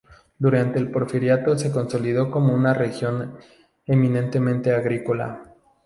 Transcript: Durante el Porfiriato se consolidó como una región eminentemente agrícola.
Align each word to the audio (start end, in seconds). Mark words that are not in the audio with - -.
Durante 0.39 0.79
el 0.79 0.89
Porfiriato 0.89 1.55
se 1.59 1.69
consolidó 1.71 2.31
como 2.31 2.55
una 2.55 2.73
región 2.73 3.37
eminentemente 3.85 4.73
agrícola. 4.73 5.53